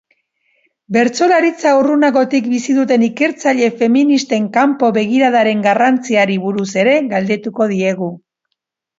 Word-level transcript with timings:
Bertsolaritza 0.95 1.73
urrunagotik 1.81 2.47
bizi 2.53 2.73
duten 2.77 3.03
ikertzaile 3.07 3.67
feministen 3.81 4.47
kanpo 4.55 4.89
begiradaren 4.95 5.61
garrantziari 5.67 6.39
buruz 6.47 6.67
ere 6.85 6.95
galdetuko 7.13 7.69
diegu. 7.73 8.09